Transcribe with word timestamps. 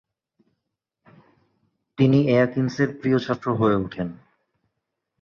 তিনি 1.97 2.19
এয়াকিনসের 2.27 2.89
প্রিয় 2.99 3.17
ছাত্র 3.19 3.47
হয়ে 3.55 3.75
ওঠেন। 3.75 4.07